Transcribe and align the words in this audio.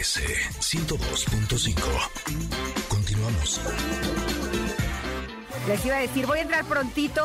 MBS 0.00 0.18
102.5. 0.60 1.76
Continuamos. 2.88 3.60
Les 5.68 5.84
iba 5.84 5.96
a 5.96 6.00
decir, 6.00 6.26
voy 6.26 6.38
a 6.38 6.42
entrar 6.42 6.64
prontito 6.64 7.22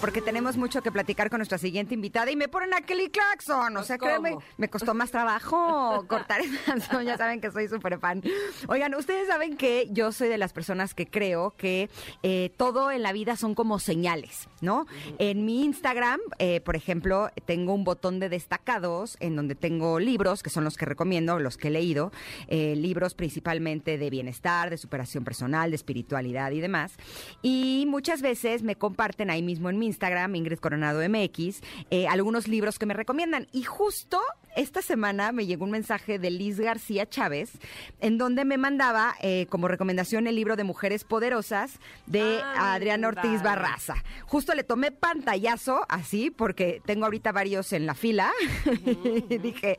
porque 0.00 0.22
tenemos 0.22 0.56
mucho 0.56 0.82
que 0.82 0.90
platicar 0.90 1.28
con 1.28 1.38
nuestra 1.38 1.58
siguiente 1.58 1.94
invitada 1.94 2.30
y 2.30 2.36
me 2.36 2.48
ponen 2.48 2.72
a 2.74 2.80
Kelly 2.80 3.10
Clarkson. 3.10 3.76
O 3.76 3.82
sea, 3.82 3.98
¿Cómo? 3.98 4.10
créeme, 4.10 4.36
me 4.56 4.68
costó 4.70 4.94
más 4.94 5.10
trabajo 5.10 6.04
cortar 6.08 6.40
esa 6.40 6.58
canción. 6.64 7.04
Ya 7.04 7.18
saben 7.18 7.40
que 7.40 7.50
soy 7.50 7.68
súper 7.68 7.98
fan. 7.98 8.22
Oigan, 8.68 8.94
ustedes 8.94 9.28
saben 9.28 9.56
que 9.56 9.88
yo 9.90 10.12
soy 10.12 10.28
de 10.28 10.38
las 10.38 10.52
personas 10.52 10.94
que 10.94 11.06
creo 11.06 11.54
que 11.56 11.90
eh, 12.22 12.52
todo 12.56 12.90
en 12.90 13.02
la 13.02 13.12
vida 13.12 13.36
son 13.36 13.54
como 13.54 13.78
señales, 13.78 14.48
¿no? 14.60 14.86
En 15.18 15.44
mi 15.44 15.64
Instagram, 15.64 16.20
eh, 16.38 16.60
por 16.60 16.76
ejemplo, 16.76 17.30
tengo 17.44 17.74
un 17.74 17.84
botón 17.84 18.20
de 18.20 18.28
destacados 18.28 19.16
en 19.20 19.36
donde 19.36 19.54
tengo 19.54 19.98
libros, 20.00 20.42
que 20.42 20.50
son 20.50 20.64
los 20.64 20.76
que 20.76 20.86
recomiendo, 20.86 21.38
los 21.38 21.58
que 21.58 21.68
he 21.68 21.70
leído, 21.70 22.10
eh, 22.48 22.74
libros 22.74 23.14
principalmente 23.14 23.98
de 23.98 24.10
bienestar, 24.10 24.70
de 24.70 24.78
superación 24.78 25.24
personal, 25.24 25.70
de 25.70 25.76
espiritualidad 25.76 26.52
y 26.52 26.60
demás. 26.60 26.94
Y 27.42 27.84
muchas 27.88 28.22
veces 28.22 28.62
me 28.62 28.76
comparten 28.76 29.30
ahí 29.30 29.42
mismo 29.42 29.68
en 29.68 29.78
mi 29.78 29.89
Instagram, 29.90 30.34
Ingrid 30.36 30.58
Coronado 30.58 31.00
MX, 31.06 31.60
eh, 31.90 32.06
algunos 32.08 32.48
libros 32.48 32.78
que 32.78 32.86
me 32.86 32.94
recomiendan. 32.94 33.48
Y 33.52 33.64
justo 33.64 34.20
esta 34.56 34.82
semana 34.82 35.32
me 35.32 35.46
llegó 35.46 35.64
un 35.64 35.70
mensaje 35.70 36.18
de 36.18 36.30
Liz 36.30 36.58
García 36.58 37.08
Chávez, 37.08 37.52
en 38.00 38.18
donde 38.18 38.44
me 38.44 38.58
mandaba 38.58 39.14
eh, 39.20 39.46
como 39.48 39.68
recomendación 39.68 40.26
el 40.26 40.34
libro 40.34 40.56
de 40.56 40.64
Mujeres 40.64 41.04
Poderosas 41.04 41.78
de 42.06 42.40
Adriana 42.42 43.08
Ortiz. 43.08 43.42
Barraza. 43.42 43.94
Justo 44.26 44.54
le 44.54 44.64
tomé 44.64 44.90
pantallazo 44.90 45.86
así, 45.88 46.30
porque 46.30 46.82
tengo 46.84 47.04
ahorita 47.04 47.32
varios 47.32 47.72
en 47.72 47.86
la 47.86 47.94
fila. 47.94 48.32
Y 49.30 49.38
Dije, 49.38 49.76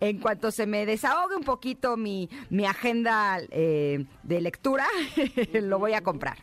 en 0.00 0.18
cuanto 0.18 0.50
se 0.50 0.66
me 0.66 0.86
desahogue 0.86 1.36
un 1.36 1.44
poquito 1.44 1.96
mi, 1.96 2.28
mi 2.50 2.64
agenda 2.66 3.38
eh, 3.50 4.04
de 4.22 4.40
lectura, 4.40 4.86
lo 5.52 5.78
voy 5.78 5.94
a 5.94 6.02
comprar. 6.02 6.38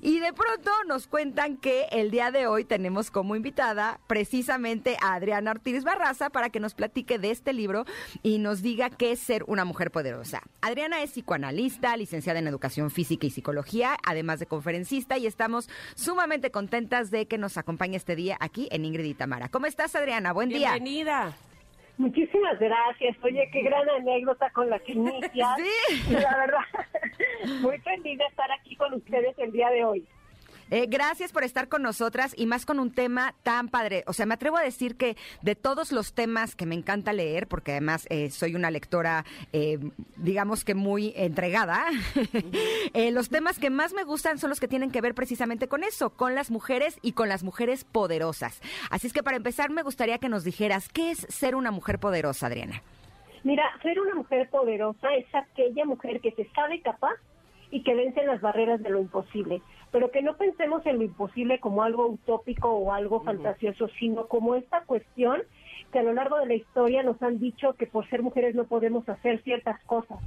Y 0.00 0.18
de 0.18 0.32
pronto 0.32 0.70
nos 0.86 1.06
cuentan 1.06 1.56
que 1.56 1.86
el 1.90 2.10
día 2.10 2.30
de 2.30 2.46
hoy 2.46 2.64
tenemos 2.66 3.10
como 3.10 3.36
invitada 3.36 3.98
precisamente 4.06 4.96
a 5.02 5.14
Adriana 5.14 5.52
Ortiz 5.52 5.84
Barraza 5.84 6.30
para 6.30 6.50
que 6.50 6.60
nos 6.60 6.74
platique 6.74 7.18
de 7.18 7.30
este 7.30 7.52
libro 7.52 7.84
y 8.22 8.38
nos 8.38 8.62
diga 8.62 8.90
qué 8.90 9.12
es 9.12 9.20
ser 9.20 9.44
una 9.46 9.64
mujer 9.64 9.90
poderosa. 9.90 10.42
Adriana 10.60 11.02
es 11.02 11.12
psicoanalista, 11.12 11.96
licenciada 11.96 12.38
en 12.38 12.48
educación 12.48 12.90
física 12.90 13.26
y 13.26 13.30
psicología, 13.30 13.96
además 14.06 14.40
de 14.40 14.46
conferencista, 14.46 15.16
y 15.16 15.26
estamos 15.26 15.68
sumamente 15.94 16.50
contentas 16.50 17.10
de 17.10 17.26
que 17.26 17.38
nos 17.38 17.56
acompañe 17.56 17.96
este 17.96 18.16
día 18.16 18.36
aquí 18.40 18.68
en 18.70 18.84
Ingrid 18.84 19.04
y 19.04 19.14
Tamara. 19.14 19.48
¿Cómo 19.48 19.66
estás, 19.66 19.94
Adriana? 19.96 20.32
Buen 20.32 20.48
día. 20.48 20.72
Bienvenida. 20.72 21.34
Muchísimas 21.98 22.58
gracias. 22.58 23.16
Oye, 23.22 23.48
qué 23.52 23.62
gran 23.62 23.88
anécdota 23.88 24.50
con 24.50 24.68
la 24.68 24.78
que 24.80 24.92
inicias. 24.92 25.56
Sí. 25.56 26.12
La 26.12 26.36
verdad, 26.36 26.60
muy 27.62 27.78
feliz 27.78 28.18
de 28.18 28.24
estar 28.24 28.50
aquí 28.52 28.76
con 28.76 28.92
ustedes 28.94 29.38
el 29.38 29.52
día 29.52 29.70
de 29.70 29.84
hoy. 29.84 30.06
Eh, 30.70 30.86
gracias 30.88 31.32
por 31.32 31.44
estar 31.44 31.68
con 31.68 31.82
nosotras 31.82 32.34
y 32.36 32.46
más 32.46 32.66
con 32.66 32.80
un 32.80 32.92
tema 32.92 33.34
tan 33.42 33.68
padre. 33.68 34.04
O 34.06 34.12
sea, 34.12 34.26
me 34.26 34.34
atrevo 34.34 34.56
a 34.56 34.62
decir 34.62 34.96
que 34.96 35.16
de 35.42 35.54
todos 35.54 35.92
los 35.92 36.12
temas 36.12 36.56
que 36.56 36.66
me 36.66 36.74
encanta 36.74 37.12
leer, 37.12 37.46
porque 37.46 37.72
además 37.72 38.06
eh, 38.10 38.30
soy 38.30 38.54
una 38.54 38.70
lectora, 38.70 39.24
eh, 39.52 39.78
digamos 40.16 40.64
que 40.64 40.74
muy 40.74 41.12
entregada, 41.16 41.86
eh, 42.94 43.10
los 43.12 43.28
temas 43.28 43.58
que 43.58 43.70
más 43.70 43.92
me 43.92 44.04
gustan 44.04 44.38
son 44.38 44.50
los 44.50 44.60
que 44.60 44.68
tienen 44.68 44.90
que 44.90 45.00
ver 45.00 45.14
precisamente 45.14 45.68
con 45.68 45.84
eso, 45.84 46.10
con 46.10 46.34
las 46.34 46.50
mujeres 46.50 46.98
y 47.02 47.12
con 47.12 47.28
las 47.28 47.44
mujeres 47.44 47.84
poderosas. 47.84 48.60
Así 48.90 49.06
es 49.06 49.12
que 49.12 49.22
para 49.22 49.36
empezar 49.36 49.70
me 49.70 49.82
gustaría 49.82 50.18
que 50.18 50.28
nos 50.28 50.44
dijeras, 50.44 50.88
¿qué 50.88 51.10
es 51.10 51.26
ser 51.28 51.54
una 51.54 51.70
mujer 51.70 51.98
poderosa, 51.98 52.46
Adriana? 52.46 52.82
Mira, 53.44 53.64
ser 53.82 54.00
una 54.00 54.14
mujer 54.14 54.48
poderosa 54.50 55.14
es 55.14 55.26
aquella 55.32 55.84
mujer 55.84 56.20
que 56.20 56.32
se 56.32 56.48
sabe 56.50 56.80
capaz 56.80 57.14
y 57.70 57.82
que 57.82 57.94
vence 57.94 58.24
las 58.24 58.40
barreras 58.40 58.82
de 58.82 58.90
lo 58.90 59.00
imposible. 59.00 59.62
Pero 59.92 60.10
que 60.10 60.22
no 60.22 60.36
pensemos 60.36 60.84
en 60.86 60.98
lo 60.98 61.04
imposible 61.04 61.60
como 61.60 61.82
algo 61.82 62.06
utópico 62.06 62.70
o 62.70 62.92
algo 62.92 63.20
fantasioso, 63.20 63.88
sino 63.98 64.26
como 64.26 64.54
esta 64.54 64.82
cuestión 64.84 65.42
que 65.92 66.00
a 66.00 66.02
lo 66.02 66.12
largo 66.12 66.38
de 66.38 66.46
la 66.46 66.54
historia 66.54 67.02
nos 67.02 67.22
han 67.22 67.38
dicho 67.38 67.74
que 67.74 67.86
por 67.86 68.08
ser 68.08 68.22
mujeres 68.22 68.54
no 68.54 68.64
podemos 68.64 69.08
hacer 69.08 69.42
ciertas 69.42 69.82
cosas. 69.84 70.18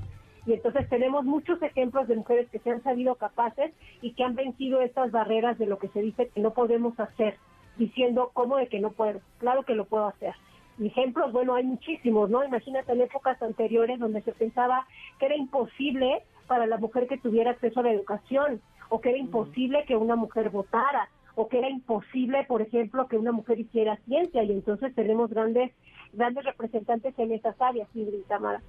Y 0.45 0.53
entonces 0.53 0.87
tenemos 0.89 1.25
muchos 1.25 1.61
ejemplos 1.61 2.07
de 2.07 2.15
mujeres 2.15 2.49
que 2.49 2.59
se 2.59 2.71
han 2.71 2.81
sabido 2.81 3.15
capaces 3.15 3.73
y 4.01 4.13
que 4.13 4.23
han 4.23 4.35
vencido 4.35 4.81
estas 4.81 5.11
barreras 5.11 5.57
de 5.59 5.67
lo 5.67 5.77
que 5.77 5.89
se 5.89 6.01
dice 6.01 6.29
que 6.29 6.41
no 6.41 6.53
podemos 6.53 6.99
hacer, 6.99 7.35
diciendo 7.77 8.31
cómo 8.33 8.57
de 8.57 8.67
que 8.67 8.79
no 8.79 8.91
puedo. 8.91 9.19
Claro 9.37 9.63
que 9.63 9.75
lo 9.75 9.85
puedo 9.85 10.07
hacer. 10.07 10.33
Ejemplos, 10.79 11.33
bueno, 11.33 11.55
hay 11.55 11.65
muchísimos, 11.65 12.29
¿no? 12.29 12.43
Imagínate 12.43 12.93
en 12.93 13.01
épocas 13.01 13.41
anteriores 13.41 13.99
donde 13.99 14.21
se 14.21 14.31
pensaba 14.31 14.87
que 15.19 15.25
era 15.25 15.35
imposible 15.35 16.23
para 16.47 16.65
la 16.65 16.77
mujer 16.77 17.07
que 17.07 17.17
tuviera 17.17 17.51
acceso 17.51 17.81
a 17.81 17.83
la 17.83 17.91
educación, 17.91 18.61
o 18.89 18.99
que 19.01 19.09
era 19.09 19.17
imposible 19.17 19.85
que 19.87 19.95
una 19.95 20.15
mujer 20.15 20.49
votara, 20.49 21.09
o 21.35 21.47
que 21.47 21.59
era 21.59 21.69
imposible, 21.69 22.43
por 22.47 22.61
ejemplo, 22.61 23.07
que 23.07 23.17
una 23.17 23.31
mujer 23.31 23.59
hiciera 23.59 23.97
ciencia, 24.05 24.43
y 24.43 24.51
entonces 24.51 24.93
tenemos 24.93 25.29
grandes 25.29 25.71
grandes 26.11 26.43
representantes 26.43 27.13
en 27.17 27.31
esas 27.31 27.59
áreas, 27.61 27.87
Ingrid 27.93 28.23
Tamara. 28.27 28.61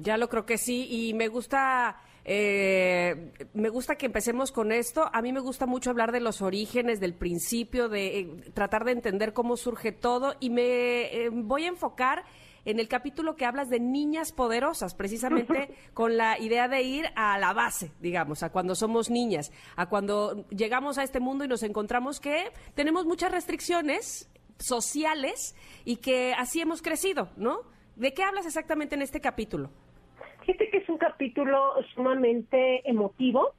Ya 0.00 0.16
lo 0.16 0.28
creo 0.28 0.44
que 0.44 0.58
sí 0.58 0.88
y 0.90 1.14
me 1.14 1.28
gusta 1.28 1.96
eh, 2.24 3.32
me 3.52 3.68
gusta 3.68 3.96
que 3.96 4.06
empecemos 4.06 4.50
con 4.50 4.72
esto. 4.72 5.10
A 5.12 5.20
mí 5.20 5.32
me 5.32 5.40
gusta 5.40 5.66
mucho 5.66 5.90
hablar 5.90 6.10
de 6.10 6.20
los 6.20 6.40
orígenes, 6.40 6.98
del 7.00 7.14
principio, 7.14 7.88
de 7.88 8.18
eh, 8.18 8.26
tratar 8.54 8.84
de 8.84 8.92
entender 8.92 9.32
cómo 9.32 9.56
surge 9.56 9.92
todo 9.92 10.34
y 10.40 10.50
me 10.50 11.14
eh, 11.14 11.30
voy 11.30 11.64
a 11.64 11.68
enfocar 11.68 12.24
en 12.64 12.80
el 12.80 12.88
capítulo 12.88 13.36
que 13.36 13.44
hablas 13.44 13.68
de 13.68 13.80
niñas 13.80 14.32
poderosas, 14.32 14.94
precisamente 14.94 15.74
con 15.94 16.16
la 16.16 16.38
idea 16.38 16.68
de 16.68 16.82
ir 16.82 17.06
a 17.16 17.38
la 17.38 17.52
base, 17.52 17.92
digamos, 18.00 18.42
a 18.42 18.50
cuando 18.50 18.74
somos 18.74 19.10
niñas, 19.10 19.52
a 19.76 19.88
cuando 19.88 20.46
llegamos 20.48 20.98
a 20.98 21.02
este 21.02 21.20
mundo 21.20 21.44
y 21.44 21.48
nos 21.48 21.62
encontramos 21.62 22.20
que 22.20 22.50
tenemos 22.74 23.04
muchas 23.06 23.32
restricciones 23.32 24.30
sociales 24.58 25.56
y 25.84 25.96
que 25.96 26.32
así 26.34 26.60
hemos 26.60 26.82
crecido, 26.82 27.28
¿no? 27.36 27.60
¿De 27.96 28.12
qué 28.12 28.22
hablas 28.22 28.46
exactamente 28.46 28.94
en 28.94 29.02
este 29.02 29.20
capítulo? 29.20 29.70
Fíjate 30.44 30.68
que 30.70 30.78
es 30.78 30.88
un 30.88 30.98
capítulo 30.98 31.74
sumamente 31.94 32.88
emotivo, 32.88 33.54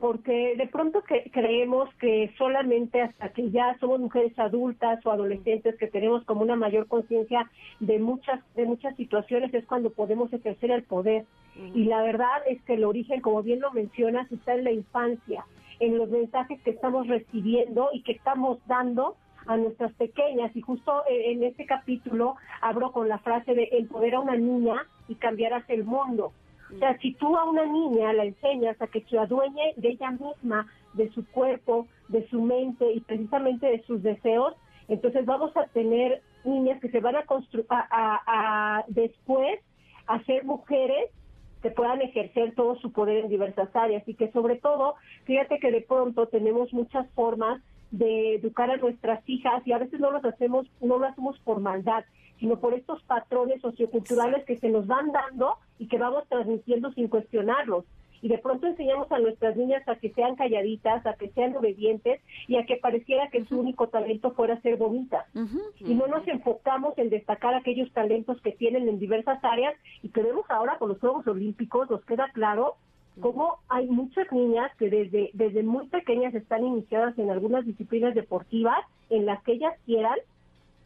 porque 0.00 0.56
de 0.56 0.66
pronto 0.66 1.02
que 1.02 1.30
creemos 1.32 1.88
que 1.94 2.32
solamente 2.36 3.00
hasta 3.00 3.30
que 3.30 3.50
ya 3.50 3.76
somos 3.80 4.00
mujeres 4.00 4.38
adultas 4.38 5.04
o 5.06 5.10
adolescentes 5.10 5.76
que 5.76 5.86
tenemos 5.86 6.24
como 6.24 6.42
una 6.42 6.56
mayor 6.56 6.86
conciencia 6.86 7.50
de 7.80 7.98
muchas 7.98 8.40
de 8.54 8.66
muchas 8.66 8.94
situaciones 8.96 9.52
es 9.54 9.64
cuando 9.64 9.90
podemos 9.90 10.32
ejercer 10.32 10.70
el 10.70 10.82
poder. 10.82 11.24
Y 11.72 11.84
la 11.84 12.02
verdad 12.02 12.42
es 12.48 12.60
que 12.62 12.74
el 12.74 12.84
origen, 12.84 13.20
como 13.20 13.42
bien 13.42 13.60
lo 13.60 13.70
mencionas, 13.72 14.30
está 14.32 14.54
en 14.54 14.64
la 14.64 14.72
infancia, 14.72 15.46
en 15.78 15.96
los 15.98 16.10
mensajes 16.10 16.60
que 16.62 16.70
estamos 16.70 17.06
recibiendo 17.06 17.90
y 17.92 18.02
que 18.02 18.12
estamos 18.12 18.58
dando 18.66 19.16
a 19.46 19.56
nuestras 19.56 19.92
pequeñas 19.92 20.54
y 20.56 20.60
justo 20.62 21.02
eh, 21.08 21.32
en 21.32 21.42
este 21.42 21.66
capítulo 21.66 22.36
abro 22.60 22.92
con 22.92 23.08
la 23.08 23.18
frase 23.18 23.54
de 23.54 23.68
empoderar 23.72 24.16
a 24.16 24.20
una 24.20 24.36
niña 24.36 24.86
y 25.08 25.14
cambiarás 25.16 25.68
el 25.68 25.84
mundo. 25.84 26.32
O 26.74 26.78
sea, 26.78 26.98
si 26.98 27.14
tú 27.14 27.36
a 27.36 27.44
una 27.44 27.64
niña 27.66 28.12
la 28.12 28.24
enseñas 28.24 28.80
a 28.82 28.86
que 28.86 29.02
se 29.02 29.18
adueñe 29.18 29.74
de 29.76 29.90
ella 29.90 30.10
misma, 30.10 30.66
de 30.94 31.08
su 31.10 31.24
cuerpo, 31.30 31.86
de 32.08 32.26
su 32.28 32.40
mente 32.42 32.92
y 32.92 33.00
precisamente 33.00 33.66
de 33.66 33.82
sus 33.84 34.02
deseos, 34.02 34.54
entonces 34.88 35.24
vamos 35.24 35.56
a 35.56 35.66
tener 35.68 36.20
niñas 36.44 36.80
que 36.80 36.90
se 36.90 37.00
van 37.00 37.16
a 37.16 37.24
construir 37.24 37.66
a, 37.70 37.86
a- 37.90 38.78
a 38.78 38.84
después 38.88 39.60
a 40.06 40.22
ser 40.24 40.44
mujeres 40.44 41.10
que 41.62 41.70
puedan 41.70 42.02
ejercer 42.02 42.54
todo 42.54 42.76
su 42.76 42.92
poder 42.92 43.24
en 43.24 43.30
diversas 43.30 43.74
áreas 43.74 44.06
y 44.06 44.14
que 44.14 44.30
sobre 44.32 44.56
todo, 44.56 44.96
fíjate 45.24 45.58
que 45.58 45.70
de 45.70 45.80
pronto 45.80 46.26
tenemos 46.28 46.72
muchas 46.74 47.08
formas 47.12 47.62
de 47.90 48.36
educar 48.36 48.70
a 48.70 48.76
nuestras 48.76 49.22
hijas 49.28 49.66
y 49.66 49.72
a 49.72 49.78
veces 49.78 50.00
no 50.00 50.10
los 50.10 50.24
hacemos, 50.24 50.66
no 50.80 50.98
lo 50.98 51.06
hacemos 51.06 51.38
por 51.40 51.60
maldad, 51.60 52.04
sino 52.38 52.58
por 52.58 52.74
estos 52.74 53.02
patrones 53.04 53.60
socioculturales 53.60 54.44
que 54.44 54.58
se 54.58 54.68
nos 54.68 54.86
van 54.86 55.12
dando 55.12 55.56
y 55.78 55.86
que 55.86 55.98
vamos 55.98 56.24
transmitiendo 56.28 56.92
sin 56.92 57.08
cuestionarlos. 57.08 57.84
Y 58.22 58.28
de 58.28 58.38
pronto 58.38 58.66
enseñamos 58.66 59.12
a 59.12 59.18
nuestras 59.18 59.54
niñas 59.54 59.86
a 59.86 59.96
que 59.96 60.10
sean 60.14 60.34
calladitas, 60.34 61.04
a 61.04 61.12
que 61.12 61.28
sean 61.32 61.54
obedientes 61.56 62.22
y 62.48 62.56
a 62.56 62.64
que 62.64 62.76
pareciera 62.76 63.28
que 63.28 63.44
su 63.44 63.60
único 63.60 63.88
talento 63.88 64.32
fuera 64.32 64.58
ser 64.62 64.78
bonitas. 64.78 65.26
Y 65.80 65.94
no 65.94 66.06
nos 66.06 66.26
enfocamos 66.26 66.96
en 66.96 67.10
destacar 67.10 67.54
aquellos 67.54 67.92
talentos 67.92 68.40
que 68.40 68.52
tienen 68.52 68.88
en 68.88 68.98
diversas 68.98 69.44
áreas 69.44 69.74
y 70.02 70.08
que 70.08 70.22
vemos 70.22 70.46
ahora 70.48 70.78
con 70.78 70.88
los 70.88 71.00
Juegos 71.00 71.26
Olímpicos, 71.26 71.90
nos 71.90 72.02
queda 72.06 72.30
claro 72.32 72.76
cómo 73.20 73.58
hay 73.68 73.86
muchas 73.86 74.30
niñas 74.32 74.70
que 74.76 74.90
desde, 74.90 75.30
desde 75.34 75.62
muy 75.62 75.86
pequeñas 75.88 76.34
están 76.34 76.64
iniciadas 76.64 77.18
en 77.18 77.30
algunas 77.30 77.64
disciplinas 77.64 78.14
deportivas 78.14 78.78
en 79.10 79.26
las 79.26 79.42
que 79.42 79.52
ellas 79.52 79.74
quieran 79.86 80.18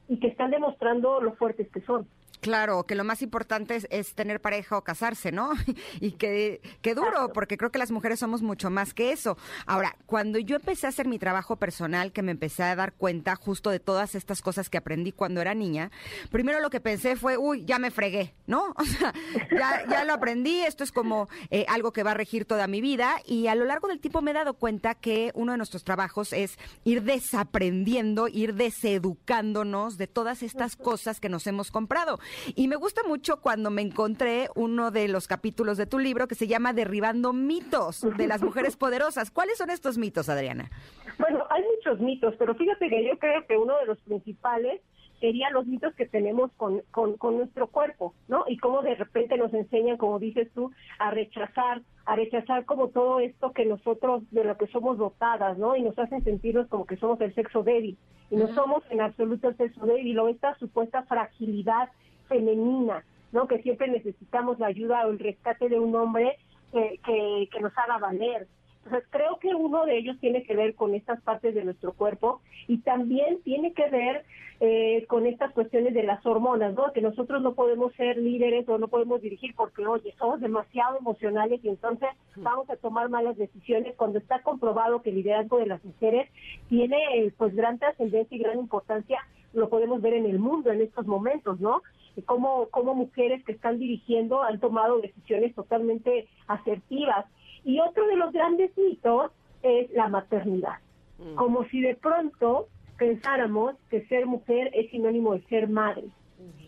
y 0.09 0.19
que 0.19 0.29
están 0.29 0.51
demostrando 0.51 1.21
lo 1.21 1.33
fuertes 1.33 1.69
que 1.71 1.81
son. 1.83 2.07
Claro, 2.41 2.85
que 2.85 2.95
lo 2.95 3.05
más 3.05 3.23
importante 3.23 3.81
es, 3.91 4.15
tener 4.15 4.41
pareja 4.41 4.77
o 4.77 4.85
casarse, 4.85 5.33
¿no? 5.33 5.53
y 6.01 6.13
que, 6.13 6.61
que 6.83 6.95
duro, 6.95 7.33
porque 7.33 7.57
creo 7.57 7.71
que 7.71 7.79
las 7.79 7.91
mujeres 7.91 8.21
somos 8.21 8.43
mucho 8.43 8.71
más 8.71 8.95
que 8.95 9.13
eso. 9.13 9.37
Ahora, 9.67 9.97
cuando 10.07 10.39
yo 10.39 10.57
empecé 10.57 10.87
a 10.87 10.91
hacer 10.91 11.07
mi 11.07 11.19
trabajo 11.19 11.57
personal, 11.57 12.13
que 12.13 12.23
me 12.23 12.33
empecé 12.33 12.63
a 12.63 12.77
dar 12.77 12.93
cuenta 12.93 13.37
justo 13.37 13.71
de 13.71 13.81
todas 13.81 14.15
estas 14.15 14.43
cosas 14.43 14.71
que 14.71 14.79
aprendí 14.79 15.13
cuando 15.13 15.41
era 15.41 15.55
niña, 15.55 15.91
primero 16.31 16.61
lo 16.61 16.71
que 16.71 16.81
pensé 16.81 17.17
fue, 17.17 17.37
uy, 17.37 17.65
ya 17.65 17.79
me 17.79 17.91
fregué, 17.91 18.35
¿no? 18.47 18.75
O 18.89 18.91
sea, 18.91 19.13
ya, 19.51 19.85
ya 19.87 20.05
lo 20.05 20.15
aprendí, 20.15 20.61
esto 20.61 20.83
es 20.83 20.93
como 20.93 21.29
eh, 21.51 21.67
algo 21.69 21.93
que 21.93 22.03
va 22.03 22.13
a 22.13 22.15
regir 22.15 22.47
toda 22.47 22.67
mi 22.67 22.81
vida 22.81 23.17
y 23.27 23.49
a 23.49 23.55
lo 23.55 23.67
largo 23.67 23.89
del 23.89 24.01
tiempo 24.01 24.23
me 24.23 24.31
he 24.31 24.35
dado 24.35 24.55
cuenta 24.55 24.95
que 24.95 25.31
uno 25.35 25.53
de 25.53 25.59
nuestros 25.59 25.85
trabajos 25.85 26.33
es 26.33 26.59
ir 26.85 27.03
desaprendiendo, 27.03 28.29
ir 28.29 28.55
deseducándonos 28.55 29.99
de 29.99 30.07
todas 30.07 30.43
estas 30.43 30.77
cosas 30.77 31.21
que 31.21 31.29
nos 31.29 31.47
hemos 31.47 31.71
comprado. 31.71 32.19
Y 32.55 32.69
me 32.69 32.77
gusta 32.77 33.03
mucho 33.07 33.41
cuando 33.41 33.71
me 33.71 33.83
encontré 33.83 34.49
uno 34.55 34.91
de 34.91 35.09
los 35.09 35.27
capítulos 35.27 35.77
de 35.77 35.87
tu 35.87 35.99
libro 35.99 36.29
que 36.29 36.35
se 36.35 36.47
llama 36.47 36.73
Derribando 36.73 37.33
mitos 37.33 38.07
de 38.17 38.27
las 38.27 38.43
mujeres 38.43 38.77
poderosas. 38.79 39.31
¿Cuáles 39.31 39.59
son 39.59 39.71
estos 39.71 39.99
mitos, 39.99 40.29
Adriana? 40.29 40.71
Bueno, 41.19 41.45
hay 41.51 41.63
muchos 41.77 42.01
mitos, 42.01 42.35
pero 42.39 42.55
fíjate 42.55 42.89
que 42.89 43.07
yo 43.07 43.19
creo 43.19 43.47
que 43.47 43.57
uno 43.57 43.77
de 43.79 43.87
los 43.87 43.99
principales 44.01 44.81
serían 45.21 45.53
los 45.53 45.67
mitos 45.67 45.95
que 45.95 46.07
tenemos 46.07 46.53
con, 46.57 46.83
con, 46.91 47.17
con, 47.17 47.37
nuestro 47.37 47.67
cuerpo, 47.69 48.15
¿no? 48.29 48.45
Y 48.47 48.57
cómo 48.59 48.83
de 48.83 48.95
repente 48.95 49.37
nos 49.37 49.53
enseñan, 49.53 49.97
como 49.97 50.19
dices 50.19 50.49
tú, 50.55 50.71
a 50.99 51.11
rechazar, 51.11 51.83
a 52.05 52.17
rechazar 52.17 52.65
como 52.65 52.89
todo 52.89 53.21
esto 53.21 53.53
que 53.53 53.65
nosotros, 53.65 54.23
de 54.31 54.45
lo 54.45 54.57
que 54.57 54.69
somos 54.69 54.99
dotadas, 54.99 55.59
¿no? 55.59 55.77
Y 55.77 55.83
nos 55.83 55.99
hacen 55.99 56.23
sentirnos 56.23 56.69
como 56.69 56.87
que 56.87 56.97
somos 56.97 57.21
el 57.21 57.35
sexo 57.35 57.63
débil. 57.63 57.99
Y 58.31 58.37
no 58.37 58.47
somos 58.55 58.85
en 58.91 59.01
absoluto 59.01 59.49
el 59.49 59.57
sexo 59.57 59.87
débil, 59.87 60.19
o 60.19 60.29
esta 60.29 60.57
supuesta 60.59 61.03
fragilidad 61.05 61.89
femenina, 62.29 63.05
¿no? 63.33 63.47
Que 63.47 63.63
siempre 63.63 63.89
necesitamos 63.89 64.59
la 64.59 64.69
ayuda 64.69 65.07
o 65.07 65.11
el 65.11 65.19
rescate 65.19 65.69
de 65.69 65.79
un 65.79 65.95
hombre 65.95 66.37
que, 66.73 67.01
que, 67.05 67.49
que 67.51 67.61
nos 67.61 67.77
haga 67.77 67.99
valer. 67.99 68.47
Entonces 68.85 69.09
creo 69.11 69.39
que 69.39 69.55
uno 69.55 69.85
de 69.85 69.99
ellos 69.99 70.17
tiene 70.21 70.45
que 70.45 70.57
ver 70.57 70.75
con 70.75 70.95
estas 70.95 71.21
partes 71.23 71.55
de 71.55 71.65
nuestro 71.65 71.93
cuerpo 71.93 72.41
y 72.67 72.79
también 72.79 73.43
tiene 73.43 73.73
que 73.73 73.89
ver 73.91 74.25
eh, 74.61 75.05
con 75.07 75.25
estas 75.27 75.53
cuestiones 75.53 75.95
de 75.95 76.03
las 76.03 76.25
hormonas, 76.27 76.75
¿no? 76.75 76.93
Que 76.93 77.01
nosotros 77.01 77.41
no 77.43 77.55
podemos 77.55 77.93
ser 77.95 78.17
líderes 78.17 78.69
o 78.69 78.77
no 78.77 78.89
podemos 78.89 79.21
dirigir 79.23 79.55
porque, 79.55 79.87
oye, 79.87 80.13
somos 80.19 80.41
demasiado 80.41 80.99
emocionales 80.99 81.61
y 81.63 81.69
entonces 81.69 82.09
vamos 82.35 82.69
a 82.69 82.75
tomar 82.75 83.09
malas 83.09 83.37
decisiones 83.37 83.95
cuando 83.95 84.19
está 84.19 84.43
comprobado 84.43 85.01
que 85.01 85.11
el 85.11 85.17
liderazgo 85.17 85.59
de 85.59 85.67
las 85.67 85.85
mujeres 85.85 86.29
tiene 86.69 87.33
pues 87.37 87.55
gran 87.55 87.79
trascendencia 87.79 88.37
y 88.37 88.41
gran 88.41 88.59
importancia, 88.59 89.21
lo 89.53 89.69
podemos 89.69 90.03
ver 90.03 90.15
en 90.15 90.27
el 90.27 90.41
mundo 90.41 90.73
en 90.73 90.81
estos 90.81 91.07
momentos, 91.07 91.61
¿no? 91.61 91.83
Como, 92.23 92.69
como 92.69 92.95
mujeres 92.95 93.45
que 93.45 93.53
están 93.53 93.79
dirigiendo 93.79 94.43
han 94.43 94.61
tomado 94.61 95.01
decisiones 95.01 95.55
totalmente 95.55 96.29
asertivas 96.47 97.27
y 97.65 97.81
otro 97.81 98.07
de 98.07 98.17
los 98.17 98.33
grandes 98.33 98.77
mitos 98.77 99.33
es 99.63 99.91
la 99.93 100.09
maternidad. 100.09 100.79
Mm. 101.19 101.35
Como 101.35 101.65
si 101.67 101.81
de 101.81 101.97
pronto 101.97 102.69
pensáramos 102.97 103.75
que 103.91 104.07
ser 104.07 104.27
mujer 104.27 104.71
es 104.75 104.91
sinónimo 104.91 105.35
de 105.35 105.43
ser 105.43 105.69
madre. 105.69 106.05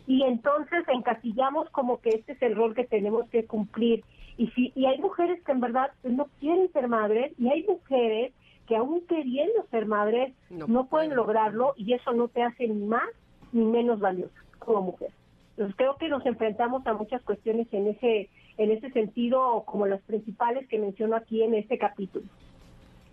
Y 0.07 0.25
entonces 0.25 0.85
encasillamos 0.89 1.71
como 1.71 2.01
que 2.01 2.11
este 2.11 2.33
es 2.33 2.43
el 2.43 2.57
rol 2.57 2.75
que 2.75 2.85
tenemos 2.85 3.29
que 3.29 3.45
cumplir. 3.45 4.03
Y, 4.37 4.49
si, 4.49 4.73
y 4.75 4.87
hay 4.87 4.99
mujeres 4.99 5.41
que 5.45 5.53
en 5.53 5.61
verdad 5.61 5.93
no 6.03 6.27
quieren 6.41 6.73
ser 6.73 6.89
madres 6.89 7.33
y 7.39 7.49
hay 7.49 7.65
mujeres 7.65 8.33
que 8.67 8.77
aún 8.77 9.05
queriendo 9.09 9.67
ser 9.71 9.87
madres 9.87 10.33
no, 10.49 10.87
pueden 10.87 11.15
lograrlo 11.15 11.75
y 11.77 11.93
eso 11.93 12.13
no 12.13 12.29
te 12.29 12.43
hace 12.43 12.69
ni 12.69 12.87
más 12.87 13.09
ni 13.53 13.65
menos 13.65 13.99
valiosa 13.99 14.35
como 14.61 14.83
mujer. 14.83 15.11
Entonces 15.51 15.77
creo 15.77 15.97
que 15.97 16.09
nos 16.09 16.25
enfrentamos 16.27 16.87
a 16.87 16.95
muchas 16.95 17.23
cuestiones 17.23 17.67
en 17.73 17.89
ese 17.89 18.29
en 18.57 18.71
ese 18.71 18.91
sentido 18.91 19.65
como 19.65 19.87
las 19.87 20.03
principales 20.03 20.69
que 20.69 20.79
menciono 20.79 21.17
aquí 21.17 21.43
en 21.43 21.55
este 21.55 21.79
capítulo. 21.79 22.27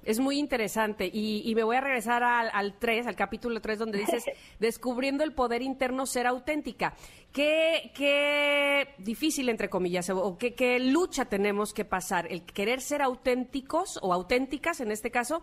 Es 0.08 0.22
muy 0.22 0.40
interesante 0.40 1.10
y, 1.12 1.52
me 1.54 1.64
voy 1.64 1.76
a 1.76 1.82
regresar 1.82 2.24
al, 2.24 2.50
al 2.54 2.80
3, 2.80 3.08
al 3.08 3.18
capítulo 3.18 3.60
3, 3.60 3.78
donde 3.78 3.98
dices, 3.98 4.24
descubriendo 4.60 5.26
el 5.26 5.34
poder 5.34 5.62
interno, 5.62 6.06
ser 6.06 6.28
auténtica. 6.28 6.94
¿Qué, 7.34 7.92
qué 7.94 8.96
difícil, 9.00 9.50
entre 9.50 9.70
comillas, 9.70 10.10
o 10.10 10.38
qué, 10.38 10.54
qué 10.54 10.80
lucha 10.80 11.26
tenemos 11.26 11.74
que 11.74 11.84
pasar? 11.84 12.26
El 12.32 12.44
querer 12.44 12.80
ser 12.80 13.02
auténticos 13.02 14.00
o 14.02 14.14
auténticas, 14.14 14.80
en 14.80 14.92
este 14.92 15.12
caso, 15.12 15.42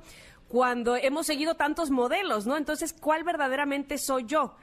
cuando 0.48 0.96
hemos 0.96 1.26
seguido 1.26 1.56
tantos 1.56 1.90
modelos, 1.90 2.46
¿no? 2.46 2.56
Entonces, 2.56 2.94
¿cuál 2.94 3.22
verdaderamente 3.22 3.98
soy 3.98 4.24
yo? 4.24 4.54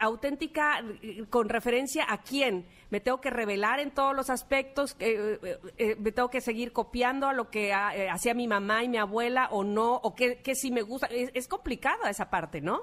Auténtica 0.00 0.82
con 1.30 1.48
referencia 1.48 2.04
a 2.08 2.18
quién. 2.22 2.66
Me 2.90 3.00
tengo 3.00 3.20
que 3.20 3.30
revelar 3.30 3.80
en 3.80 3.90
todos 3.90 4.14
los 4.14 4.30
aspectos 4.30 4.96
eh, 5.00 5.38
eh, 5.42 5.58
eh, 5.78 5.96
me 5.98 6.12
tengo 6.12 6.30
que 6.30 6.40
seguir 6.40 6.72
copiando 6.72 7.26
a 7.26 7.32
lo 7.32 7.50
que 7.50 7.72
hacía 7.72 8.34
mi 8.34 8.46
mamá 8.46 8.84
y 8.84 8.88
mi 8.88 8.98
abuela 8.98 9.48
o 9.50 9.64
no 9.64 9.96
o 9.96 10.14
qué, 10.14 10.40
qué 10.42 10.54
sí 10.54 10.70
me 10.70 10.82
gusta. 10.82 11.06
Es, 11.08 11.30
es, 11.34 11.48
complicada 11.48 12.10
esa 12.10 12.30
parte 12.30 12.60
no 12.60 12.82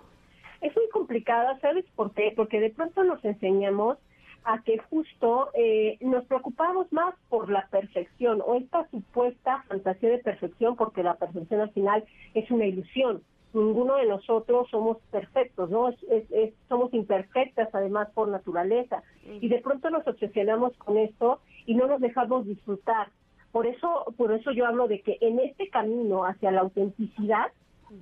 es 0.62 0.76
muy 0.76 0.88
complicada 0.90 1.60
sabes 1.60 1.86
por 1.96 2.14
qué 2.14 2.34
porque 2.36 2.60
de 2.60 2.70
pronto 2.70 3.04
nos 3.04 3.24
enseñamos 3.26 3.98
a 4.44 4.62
que 4.64 4.78
justo 4.90 5.52
nos 6.00 6.26
preocupamos 6.26 6.92
más 6.92 7.14
por 7.30 7.50
la 7.50 7.68
perfección 7.68 8.42
o 8.46 8.56
esta 8.56 8.90
supuesta 8.90 9.64
fantasía 9.68 10.10
de 10.10 10.18
perfección 10.20 10.76
porque 10.76 11.04
la 11.04 11.16
perfección 11.16 11.62
al 11.62 11.72
final 11.72 12.04
es 12.34 12.50
una 12.50 12.66
ilusión 12.66 13.24
ninguno 13.54 13.96
de 13.96 14.06
nosotros 14.06 14.68
somos 14.70 14.98
perfectos, 15.12 15.70
¿no? 15.70 15.90
Es, 15.90 16.54
somos 16.70 16.94
imperfectas 16.94 17.70
además 17.74 18.10
por 18.14 18.28
naturaleza. 18.28 19.04
Y 19.26 19.48
de 19.50 19.60
pronto 19.60 19.90
nos 19.90 20.08
obsesionamos 20.08 20.76
con 20.78 20.98
esto 20.98 21.40
y 21.66 21.76
no 21.76 21.88
nos 21.88 22.02
dejamos 22.02 22.46
disfrutar. 22.46 23.10
Por 23.52 23.68
eso, 23.68 24.14
por 24.18 24.32
eso 24.32 24.52
yo 24.52 24.66
hablo 24.66 24.88
de 24.88 25.02
que 25.02 25.18
en 25.22 25.40
este 25.40 25.70
camino 25.70 26.26
hacia 26.26 26.52
la 26.52 26.62
autenticidad 26.62 27.52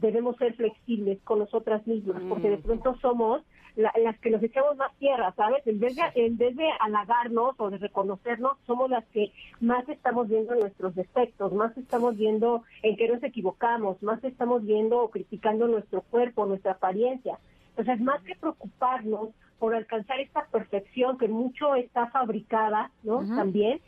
debemos 0.01 0.37
ser 0.37 0.53
flexibles 0.53 1.19
con 1.23 1.39
nosotras 1.39 1.85
mismas, 1.87 2.21
porque 2.29 2.49
de 2.49 2.57
mm. 2.57 2.61
pronto 2.61 2.95
somos 3.01 3.41
las 3.75 4.19
que 4.19 4.29
nos 4.29 4.43
echamos 4.43 4.75
más 4.77 4.93
tierra, 4.97 5.33
¿sabes? 5.37 5.65
En 5.65 5.79
vez, 5.79 5.95
de, 5.95 6.01
en 6.15 6.37
vez 6.37 6.55
de 6.55 6.67
halagarnos 6.79 7.55
o 7.57 7.69
de 7.69 7.77
reconocernos, 7.77 8.57
somos 8.65 8.89
las 8.89 9.05
que 9.07 9.31
más 9.61 9.87
estamos 9.87 10.27
viendo 10.27 10.55
nuestros 10.55 10.95
defectos, 10.95 11.53
más 11.53 11.77
estamos 11.77 12.17
viendo 12.17 12.63
en 12.83 12.97
qué 12.97 13.07
nos 13.07 13.23
equivocamos, 13.23 14.01
más 14.03 14.21
estamos 14.23 14.65
viendo 14.65 15.01
o 15.01 15.09
criticando 15.09 15.67
nuestro 15.67 16.01
cuerpo, 16.01 16.45
nuestra 16.45 16.73
apariencia. 16.73 17.39
Entonces, 17.69 18.01
más 18.01 18.21
que 18.23 18.35
preocuparnos 18.35 19.29
por 19.59 19.75
alcanzar 19.75 20.19
esta 20.19 20.45
perfección 20.47 21.17
que 21.17 21.27
mucho 21.27 21.75
está 21.75 22.07
fabricada, 22.07 22.91
¿no? 23.03 23.19
También, 23.35 23.79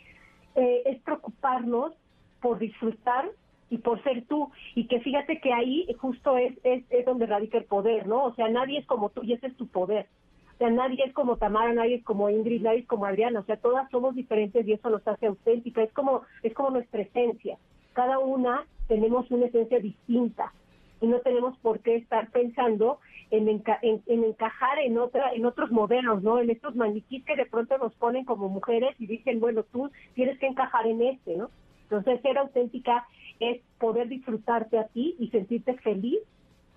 eh, 0.56 0.83
es 0.86 1.01
preocuparnos 1.01 1.94
por 2.42 2.59
disfrutar 2.59 3.30
y 3.71 3.77
por 3.77 4.03
ser 4.03 4.25
tú 4.25 4.51
y 4.75 4.85
que 4.85 5.00
fíjate 5.00 5.39
que 5.39 5.53
ahí 5.53 5.88
justo 5.97 6.38
es, 6.38 6.53
es, 6.63 6.83
es 6.89 7.06
donde 7.06 7.25
radica 7.25 7.57
el 7.57 7.63
poder, 7.63 8.06
¿no? 8.06 8.25
O 8.25 8.35
sea, 8.35 8.50
nadie 8.50 8.79
es 8.79 8.85
como 8.85 9.09
tú 9.09 9.23
y 9.23 9.33
ese 9.33 9.47
es 9.47 9.56
tu 9.56 9.65
poder. 9.68 10.07
O 10.56 10.57
sea, 10.57 10.69
nadie 10.69 11.03
es 11.06 11.13
como 11.13 11.37
Tamara, 11.37 11.73
nadie 11.73 11.95
es 11.95 12.04
como 12.04 12.30
Ingrid, 12.30 12.61
nadie 12.61 12.80
es 12.80 12.87
como 12.87 13.06
Adriana, 13.06 13.40
o 13.40 13.44
sea, 13.45 13.56
todas 13.56 13.90
somos 13.90 14.13
diferentes 14.13 14.68
y 14.68 14.73
eso 14.73 14.90
nos 14.90 15.07
hace 15.07 15.25
auténtica, 15.25 15.81
es 15.81 15.92
como 15.94 16.21
es 16.44 16.54
como 16.54 16.69
nuestra 16.69 17.01
esencia. 17.01 17.57
Cada 17.94 18.19
una 18.19 18.66
tenemos 18.87 19.31
una 19.31 19.45
esencia 19.45 19.80
distinta 19.80 20.51
y 20.99 21.07
no 21.07 21.19
tenemos 21.21 21.57
por 21.59 21.80
qué 21.80 21.95
estar 21.95 22.30
pensando 22.30 22.99
en, 23.31 23.47
en, 23.47 23.63
en, 24.06 24.23
encajar 24.25 24.80
en 24.80 24.97
otra 24.97 25.33
en 25.33 25.45
otros 25.45 25.71
modelos, 25.71 26.21
¿no? 26.21 26.40
En 26.40 26.49
estos 26.49 26.75
maniquís 26.75 27.23
que 27.23 27.37
de 27.37 27.45
pronto 27.45 27.78
nos 27.78 27.95
ponen 27.95 28.25
como 28.25 28.49
mujeres 28.49 28.95
y 28.99 29.07
dicen, 29.07 29.40
bueno, 29.40 29.63
tú 29.63 29.90
tienes 30.13 30.37
que 30.40 30.47
encajar 30.47 30.87
en 30.87 31.01
este, 31.01 31.37
¿no? 31.37 31.49
Entonces, 31.92 32.21
ser 32.21 32.38
auténtica 32.38 33.06
es 33.42 33.62
poder 33.78 34.07
disfrutarte 34.07 34.80
a 34.80 34.88
ti 34.88 35.16
y 35.19 35.28
sentirte 35.28 35.74
feliz 35.80 36.19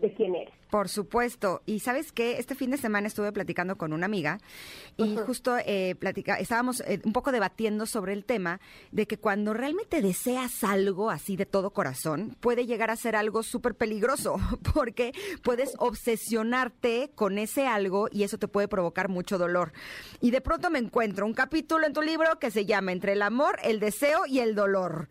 de 0.01 0.13
quién 0.13 0.35
eres. 0.35 0.54
Por 0.75 0.89
supuesto. 0.89 1.63
Y 1.67 1.79
sabes 1.79 2.11
que 2.11 2.41
este 2.41 2.57
fin 2.57 2.73
de 2.73 2.79
semana 2.79 3.07
estuve 3.07 3.31
platicando 3.31 3.77
con 3.77 3.93
una 3.93 4.07
amiga 4.07 4.41
y 4.97 5.17
justo 5.19 5.57
eh, 5.65 5.95
platica, 5.95 6.35
estábamos 6.35 6.81
eh, 6.81 7.01
un 7.05 7.13
poco 7.13 7.31
debatiendo 7.31 7.87
sobre 7.87 8.13
el 8.13 8.25
tema 8.25 8.61
de 8.91 9.07
que 9.07 9.17
cuando 9.17 9.55
realmente 9.55 10.03
deseas 10.03 10.65
algo 10.65 11.11
así 11.11 11.37
de 11.37 11.47
todo 11.47 11.71
corazón, 11.71 12.37
puede 12.41 12.67
llegar 12.67 12.91
a 12.91 12.97
ser 12.97 13.15
algo 13.15 13.45
súper 13.45 13.77
peligroso 13.77 14.35
porque 14.75 15.13
puedes 15.45 15.75
obsesionarte 15.79 17.13
con 17.15 17.39
ese 17.39 17.69
algo 17.69 18.09
y 18.11 18.25
eso 18.25 18.39
te 18.39 18.49
puede 18.49 18.67
provocar 18.67 19.09
mucho 19.09 19.39
dolor. 19.39 19.73
Y 20.21 20.33
de 20.33 20.41
pronto 20.41 20.71
me 20.71 20.81
encuentro 20.81 21.25
un 21.25 21.35
capítulo 21.35 21.87
en 21.87 21.93
tu 21.93 22.03
libro 22.03 22.41
que 22.41 22.51
se 22.51 22.67
llama 22.67 22.91
Entre 22.91 23.13
el 23.13 23.23
amor, 23.23 23.61
el 23.63 23.79
deseo 23.79 24.27
y 24.27 24.41
el 24.41 24.57
dolor. 24.57 25.09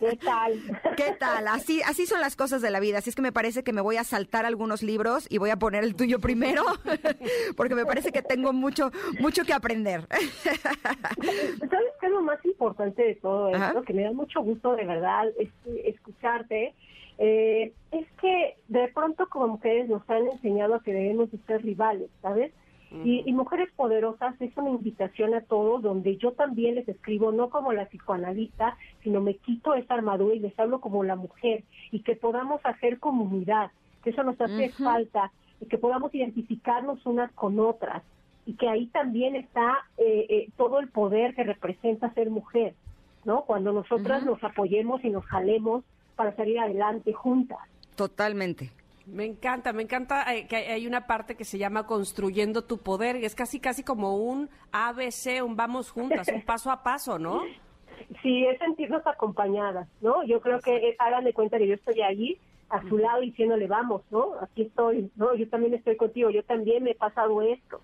¿Qué 0.00 0.16
tal? 0.16 0.80
¿Qué 0.96 1.14
tal? 1.16 1.46
Así, 1.46 1.80
así 1.82 2.06
son 2.06 2.20
las 2.20 2.34
cosas 2.34 2.60
de 2.60 2.72
la 2.72 2.80
vida. 2.80 2.98
Así 2.98 3.10
es 3.10 3.14
que 3.14 3.22
me 3.22 3.30
parece 3.30 3.62
que 3.62 3.72
me 3.72 3.80
voy 3.80 3.98
a 3.98 4.04
saltar 4.04 4.44
algún 4.44 4.63
unos 4.64 4.82
libros 4.82 5.26
y 5.30 5.38
voy 5.38 5.50
a 5.50 5.56
poner 5.56 5.84
el 5.84 5.94
tuyo 5.94 6.18
primero 6.18 6.62
porque 7.56 7.74
me 7.74 7.86
parece 7.86 8.10
que 8.12 8.22
tengo 8.22 8.52
mucho 8.52 8.90
mucho 9.20 9.44
que 9.44 9.52
aprender. 9.52 10.06
¿Sabes 10.10 11.92
qué 12.00 12.06
es 12.06 12.12
lo 12.12 12.22
más 12.22 12.44
importante 12.44 13.02
de 13.02 13.14
todo 13.16 13.48
esto? 13.48 13.82
Que 13.82 13.92
me 13.92 14.02
da 14.02 14.12
mucho 14.12 14.40
gusto 14.40 14.74
de 14.76 14.84
verdad 14.84 15.28
escucharte. 15.84 16.74
Eh, 17.18 17.72
es 17.92 18.06
que 18.20 18.56
de 18.66 18.88
pronto 18.88 19.28
como 19.28 19.46
mujeres 19.46 19.88
nos 19.88 20.02
han 20.10 20.26
enseñado 20.26 20.74
a 20.74 20.82
que 20.82 20.92
debemos 20.92 21.30
de 21.30 21.38
ser 21.46 21.62
rivales, 21.62 22.10
¿sabes? 22.20 22.52
y, 23.02 23.32
Mujeres 23.32 23.70
Poderosas 23.74 24.40
es 24.40 24.56
una 24.56 24.70
invitación 24.70 25.34
a 25.34 25.40
todos 25.40 25.82
donde 25.82 26.16
yo 26.16 26.32
también 26.32 26.76
les 26.76 26.88
escribo, 26.88 27.32
no 27.32 27.50
como 27.50 27.72
la 27.72 27.86
psicoanalista, 27.86 28.76
sino 29.02 29.20
me 29.20 29.34
quito 29.34 29.74
esa 29.74 29.94
armadura 29.94 30.34
y 30.34 30.38
les 30.38 30.56
hablo 30.58 30.80
como 30.80 31.02
la 31.02 31.16
mujer 31.16 31.64
y 31.90 32.00
que 32.00 32.14
podamos 32.14 32.60
hacer 32.64 33.00
comunidad, 33.00 33.72
que 34.04 34.10
eso 34.10 34.22
nos 34.22 34.38
hace 34.40 34.68
falta 34.70 35.32
y 35.60 35.66
que 35.66 35.78
podamos 35.78 36.14
identificarnos 36.14 37.04
unas 37.06 37.32
con 37.32 37.58
otras 37.58 38.02
y 38.46 38.54
que 38.54 38.68
ahí 38.68 38.86
también 38.88 39.34
está 39.34 39.86
eh, 39.96 40.26
eh, 40.28 40.48
todo 40.56 40.78
el 40.78 40.88
poder 40.88 41.34
que 41.34 41.44
representa 41.44 42.12
ser 42.12 42.28
mujer, 42.28 42.74
¿no? 43.24 43.42
Cuando 43.46 43.72
nosotras 43.72 44.22
nos 44.24 44.44
apoyemos 44.44 45.02
y 45.02 45.08
nos 45.08 45.24
jalemos 45.24 45.82
para 46.14 46.36
salir 46.36 46.58
adelante 46.58 47.14
juntas. 47.14 47.58
Totalmente. 47.96 48.70
Me 49.06 49.24
encanta, 49.24 49.72
me 49.72 49.82
encanta 49.82 50.34
eh, 50.34 50.46
que 50.46 50.56
hay 50.56 50.86
una 50.86 51.06
parte 51.06 51.34
que 51.34 51.44
se 51.44 51.58
llama 51.58 51.86
construyendo 51.86 52.64
tu 52.64 52.78
poder, 52.78 53.16
y 53.16 53.24
es 53.24 53.34
casi 53.34 53.60
casi 53.60 53.82
como 53.82 54.16
un 54.16 54.50
ABC, 54.72 55.42
un 55.42 55.56
vamos 55.56 55.90
juntas, 55.90 56.28
un 56.28 56.42
paso 56.46 56.70
a 56.70 56.82
paso, 56.82 57.18
¿no? 57.18 57.42
Sí, 58.22 58.44
es 58.44 58.58
sentirnos 58.58 59.06
acompañadas, 59.06 59.88
¿no? 60.02 60.22
Yo 60.24 60.40
creo 60.40 60.60
que 60.60 60.94
hagan 60.98 61.24
de 61.24 61.32
cuenta 61.32 61.58
que 61.58 61.68
yo 61.68 61.74
estoy 61.74 62.02
allí 62.02 62.38
a 62.70 62.86
su 62.88 62.98
lado 62.98 63.20
diciéndole 63.20 63.66
vamos, 63.66 64.02
¿no? 64.10 64.34
Aquí 64.40 64.62
estoy, 64.62 65.10
¿no? 65.16 65.34
Yo 65.34 65.48
también 65.48 65.74
estoy 65.74 65.96
contigo, 65.96 66.30
yo 66.30 66.42
también 66.44 66.82
me 66.82 66.92
he 66.92 66.94
pasado 66.94 67.42
esto, 67.42 67.80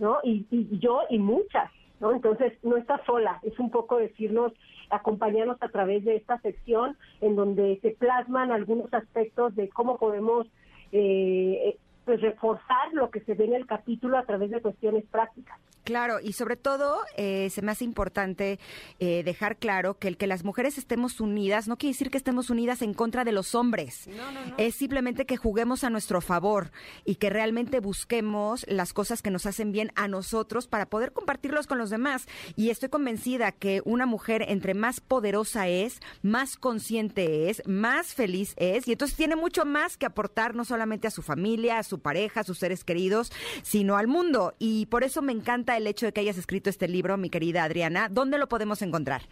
¿no? 0.00 0.18
Y, 0.22 0.46
y 0.50 0.78
yo 0.78 1.02
y 1.08 1.18
muchas, 1.18 1.70
¿no? 2.00 2.12
Entonces 2.12 2.52
no 2.62 2.76
está 2.76 3.04
sola, 3.04 3.40
es 3.42 3.58
un 3.58 3.70
poco 3.70 3.98
decirnos 3.98 4.52
acompañarnos 4.90 5.62
a 5.62 5.68
través 5.68 6.04
de 6.04 6.16
esta 6.16 6.38
sección 6.40 6.96
en 7.20 7.36
donde 7.36 7.78
se 7.82 7.90
plasman 7.90 8.52
algunos 8.52 8.92
aspectos 8.92 9.54
de 9.54 9.68
cómo 9.68 9.98
podemos 9.98 10.46
eh, 10.92 11.76
pues 12.04 12.20
reforzar 12.20 12.92
lo 12.92 13.10
que 13.10 13.20
se 13.20 13.34
ve 13.34 13.44
en 13.44 13.54
el 13.54 13.66
capítulo 13.66 14.16
a 14.16 14.24
través 14.24 14.50
de 14.50 14.62
cuestiones 14.62 15.04
prácticas. 15.10 15.58
Claro, 15.88 16.20
y 16.22 16.34
sobre 16.34 16.56
todo 16.56 17.00
eh, 17.16 17.48
se 17.48 17.62
me 17.62 17.72
hace 17.72 17.82
importante 17.82 18.58
eh, 18.98 19.22
dejar 19.24 19.56
claro 19.56 19.98
que 19.98 20.08
el 20.08 20.18
que 20.18 20.26
las 20.26 20.44
mujeres 20.44 20.76
estemos 20.76 21.18
unidas 21.18 21.66
no 21.66 21.78
quiere 21.78 21.94
decir 21.94 22.10
que 22.10 22.18
estemos 22.18 22.50
unidas 22.50 22.82
en 22.82 22.92
contra 22.92 23.24
de 23.24 23.32
los 23.32 23.54
hombres. 23.54 24.06
No, 24.06 24.30
no, 24.30 24.44
no. 24.44 24.54
Es 24.58 24.74
simplemente 24.74 25.24
que 25.24 25.38
juguemos 25.38 25.84
a 25.84 25.88
nuestro 25.88 26.20
favor 26.20 26.72
y 27.06 27.14
que 27.14 27.30
realmente 27.30 27.80
busquemos 27.80 28.66
las 28.68 28.92
cosas 28.92 29.22
que 29.22 29.30
nos 29.30 29.46
hacen 29.46 29.72
bien 29.72 29.90
a 29.94 30.08
nosotros 30.08 30.66
para 30.66 30.90
poder 30.90 31.14
compartirlos 31.14 31.66
con 31.66 31.78
los 31.78 31.88
demás. 31.88 32.26
Y 32.54 32.68
estoy 32.68 32.90
convencida 32.90 33.50
que 33.52 33.80
una 33.86 34.04
mujer 34.04 34.44
entre 34.46 34.74
más 34.74 35.00
poderosa 35.00 35.68
es, 35.68 36.00
más 36.20 36.58
consciente 36.58 37.48
es, 37.48 37.62
más 37.66 38.12
feliz 38.12 38.52
es 38.58 38.86
y 38.88 38.92
entonces 38.92 39.16
tiene 39.16 39.36
mucho 39.36 39.64
más 39.64 39.96
que 39.96 40.04
aportar 40.04 40.54
no 40.54 40.66
solamente 40.66 41.08
a 41.08 41.10
su 41.10 41.22
familia, 41.22 41.78
a 41.78 41.82
su 41.82 42.00
pareja, 42.00 42.40
a 42.40 42.44
sus 42.44 42.58
seres 42.58 42.84
queridos, 42.84 43.32
sino 43.62 43.96
al 43.96 44.06
mundo. 44.06 44.54
Y 44.58 44.84
por 44.84 45.02
eso 45.02 45.22
me 45.22 45.32
encanta 45.32 45.77
el 45.78 45.86
hecho 45.86 46.06
de 46.06 46.12
que 46.12 46.20
hayas 46.20 46.38
escrito 46.38 46.70
este 46.70 46.88
libro, 46.88 47.16
mi 47.16 47.30
querida 47.30 47.64
Adriana. 47.64 48.08
¿Dónde 48.10 48.38
lo 48.38 48.48
podemos 48.48 48.82
encontrar? 48.82 49.22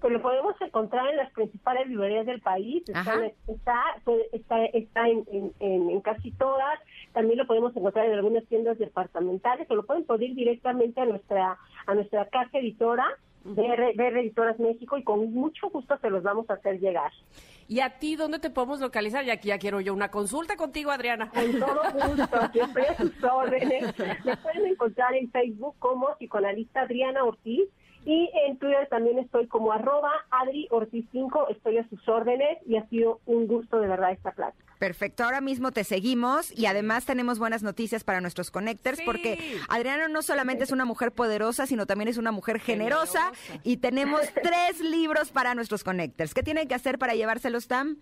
Pues 0.00 0.12
lo 0.12 0.22
podemos 0.22 0.54
encontrar 0.60 1.08
en 1.08 1.16
las 1.16 1.32
principales 1.32 1.88
librerías 1.88 2.26
del 2.26 2.40
país. 2.40 2.84
Está, 2.86 3.32
está, 4.32 4.64
está, 4.66 5.08
en, 5.08 6.00
casi 6.02 6.30
todas. 6.32 6.78
También 7.12 7.38
lo 7.38 7.46
podemos 7.46 7.74
encontrar 7.74 8.06
en 8.06 8.12
algunas 8.12 8.44
tiendas 8.46 8.78
departamentales 8.78 9.68
o 9.70 9.74
lo 9.74 9.86
pueden 9.86 10.04
pedir 10.04 10.34
directamente 10.34 11.00
a 11.00 11.06
nuestra 11.06 11.58
a 11.86 11.94
nuestra 11.94 12.26
casa 12.26 12.58
editora 12.58 13.06
BR, 13.54 14.18
Editoras 14.20 14.58
México 14.58 14.98
y 14.98 15.04
con 15.04 15.32
mucho 15.32 15.70
gusto 15.70 15.96
se 15.98 16.10
los 16.10 16.22
vamos 16.22 16.48
a 16.50 16.54
hacer 16.54 16.80
llegar. 16.80 17.12
¿Y 17.68 17.80
a 17.80 17.98
ti 17.98 18.16
dónde 18.16 18.38
te 18.38 18.50
podemos 18.50 18.80
localizar? 18.80 19.24
Y 19.24 19.30
aquí 19.30 19.48
ya 19.48 19.58
quiero 19.58 19.80
yo 19.80 19.92
una 19.92 20.10
consulta 20.10 20.56
contigo, 20.56 20.90
Adriana. 20.90 21.30
Con 21.30 21.58
todo 21.58 21.82
gusto, 21.92 22.38
siempre 22.52 22.88
a 22.88 22.96
sus 22.96 23.24
órdenes. 23.24 23.94
Me 24.24 24.36
pueden 24.36 24.66
encontrar 24.66 25.14
en 25.14 25.30
Facebook 25.30 25.74
como 25.78 26.08
psicoanalista 26.16 26.82
Adriana 26.82 27.24
Ortiz 27.24 27.68
y 28.06 28.30
en 28.46 28.56
Twitter 28.56 28.86
también 28.88 29.18
estoy 29.18 29.48
como 29.48 29.72
arroba 29.72 30.12
Adri 30.30 30.68
Ortiz 30.70 31.04
5, 31.10 31.48
estoy 31.48 31.78
a 31.78 31.88
sus 31.88 32.08
órdenes 32.08 32.58
y 32.64 32.76
ha 32.76 32.88
sido 32.88 33.20
un 33.26 33.48
gusto 33.48 33.80
de 33.80 33.88
verdad 33.88 34.12
esta 34.12 34.30
plática. 34.30 34.64
Perfecto, 34.78 35.24
ahora 35.24 35.40
mismo 35.40 35.72
te 35.72 35.84
seguimos 35.84 36.56
y 36.56 36.66
además 36.66 37.04
tenemos 37.04 37.38
buenas 37.38 37.62
noticias 37.62 38.04
para 38.04 38.20
nuestros 38.20 38.50
connectors 38.50 39.00
porque 39.04 39.58
Adriana 39.68 40.06
no 40.06 40.22
solamente 40.22 40.64
es 40.64 40.70
una 40.70 40.84
mujer 40.84 41.10
poderosa, 41.12 41.66
sino 41.66 41.86
también 41.86 42.08
es 42.08 42.16
una 42.16 42.30
mujer 42.30 42.60
generosa, 42.60 43.32
y 43.64 43.78
tenemos 43.78 44.20
tres 44.34 44.80
libros 44.80 45.30
para 45.30 45.54
nuestros 45.54 45.82
connectors. 45.82 46.32
¿Qué 46.32 46.42
tienen 46.42 46.68
que 46.68 46.74
hacer 46.74 46.98
para 46.98 47.14
llevárselos, 47.14 47.66
Tam? 47.66 47.96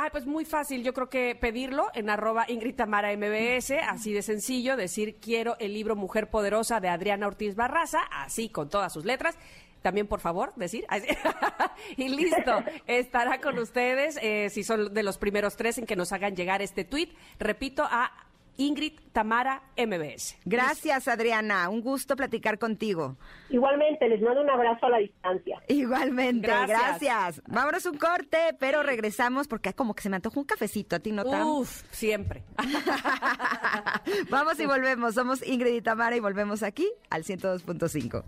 Ay, 0.00 0.10
pues 0.12 0.26
muy 0.26 0.44
fácil. 0.44 0.84
Yo 0.84 0.94
creo 0.94 1.10
que 1.10 1.34
pedirlo 1.34 1.88
en 1.92 2.08
arroba 2.08 2.44
Ingrid 2.46 2.80
MBS, 2.80 3.72
así 3.82 4.12
de 4.12 4.22
sencillo, 4.22 4.76
decir 4.76 5.16
quiero 5.16 5.56
el 5.58 5.74
libro 5.74 5.96
Mujer 5.96 6.30
Poderosa 6.30 6.78
de 6.78 6.88
Adriana 6.88 7.26
Ortiz 7.26 7.56
Barraza, 7.56 8.02
así 8.12 8.48
con 8.48 8.70
todas 8.70 8.92
sus 8.92 9.04
letras. 9.04 9.36
También, 9.82 10.06
por 10.06 10.20
favor, 10.20 10.52
decir. 10.54 10.86
y 11.96 12.10
listo, 12.10 12.62
estará 12.86 13.40
con 13.40 13.58
ustedes, 13.58 14.20
eh, 14.22 14.50
si 14.50 14.62
son 14.62 14.94
de 14.94 15.02
los 15.02 15.18
primeros 15.18 15.56
tres 15.56 15.78
en 15.78 15.86
que 15.86 15.96
nos 15.96 16.12
hagan 16.12 16.36
llegar 16.36 16.62
este 16.62 16.84
tweet. 16.84 17.08
Repito, 17.40 17.82
a 17.82 18.12
Ingrid 18.58 18.94
Tamara 19.12 19.62
MBS. 19.76 20.36
Gracias, 20.44 21.06
Adriana. 21.06 21.68
Un 21.68 21.80
gusto 21.80 22.16
platicar 22.16 22.58
contigo. 22.58 23.16
Igualmente, 23.50 24.08
les 24.08 24.20
mando 24.20 24.42
un 24.42 24.50
abrazo 24.50 24.86
a 24.86 24.90
la 24.90 24.98
distancia. 24.98 25.62
Igualmente, 25.68 26.48
gracias. 26.48 27.40
Vámonos 27.46 27.86
un 27.86 27.96
corte, 27.96 28.36
pero 28.58 28.82
regresamos 28.82 29.46
porque 29.46 29.72
como 29.74 29.94
que 29.94 30.02
se 30.02 30.10
me 30.10 30.16
antoja 30.16 30.40
un 30.40 30.44
cafecito. 30.44 30.96
¿A 30.96 30.98
ti 30.98 31.12
no, 31.12 31.22
Uf, 31.58 31.84
siempre. 31.92 32.42
Vamos 34.28 34.58
y 34.58 34.66
volvemos. 34.66 35.14
Somos 35.14 35.46
Ingrid 35.46 35.74
y 35.74 35.80
Tamara 35.80 36.16
y 36.16 36.20
volvemos 36.20 36.64
aquí 36.64 36.90
al 37.10 37.22
102.5. 37.22 38.24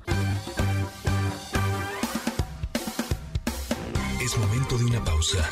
Es 4.23 4.39
momento 4.39 4.79
de 4.79 4.85
una 4.85 5.05
pausa. 5.05 5.49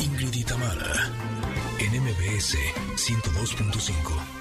Ingrid 0.00 0.34
y 0.34 0.44
Tamara 0.44 1.33
en 1.84 2.00
MBS 2.02 2.56
102.5. 2.96 4.33